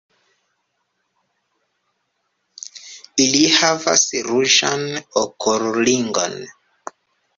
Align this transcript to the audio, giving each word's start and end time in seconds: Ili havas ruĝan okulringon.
Ili 3.25 3.43
havas 3.59 4.07
ruĝan 4.31 4.89
okulringon. 5.25 6.39